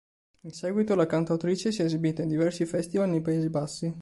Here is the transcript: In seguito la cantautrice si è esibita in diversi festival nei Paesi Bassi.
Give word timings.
In 0.45 0.51
seguito 0.51 0.95
la 0.95 1.05
cantautrice 1.05 1.71
si 1.71 1.83
è 1.83 1.85
esibita 1.85 2.23
in 2.23 2.27
diversi 2.29 2.65
festival 2.65 3.09
nei 3.09 3.21
Paesi 3.21 3.51
Bassi. 3.51 3.93